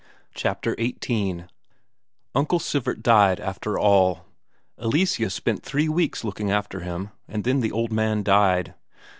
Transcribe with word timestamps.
Chapter 0.33 0.75
XVIII 0.79 1.45
Uncle 2.33 2.57
Sivert 2.57 3.03
died 3.03 3.39
after 3.39 3.77
all. 3.77 4.25
Eleseus 4.79 5.35
spent 5.35 5.61
three 5.61 5.89
weeks 5.89 6.23
looking 6.23 6.49
after 6.49 6.79
him, 6.79 7.11
and 7.27 7.43
then 7.43 7.59
the 7.59 7.71
old 7.71 7.91
man 7.91 8.23
died. 8.23 8.73